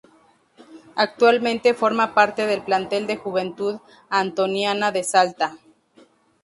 Actualmente 0.95 1.75
forma 1.75 2.15
parte 2.15 2.47
del 2.47 2.63
plantel 2.63 3.05
de 3.05 3.17
Juventud 3.17 3.79
Antoniana 4.09 4.91
de 4.91 5.03
Salta. 5.03 5.59